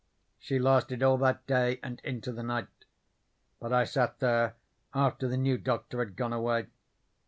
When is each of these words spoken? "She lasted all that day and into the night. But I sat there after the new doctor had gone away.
"She 0.39 0.57
lasted 0.57 1.03
all 1.03 1.19
that 1.19 1.45
day 1.45 1.79
and 1.83 1.99
into 2.03 2.31
the 2.31 2.41
night. 2.41 2.85
But 3.59 3.71
I 3.71 3.83
sat 3.83 4.17
there 4.17 4.55
after 4.95 5.27
the 5.27 5.37
new 5.37 5.59
doctor 5.59 5.99
had 5.99 6.15
gone 6.15 6.33
away. 6.33 6.69